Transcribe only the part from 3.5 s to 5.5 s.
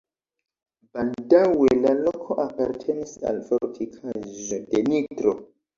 fortikaĵo de Nitro.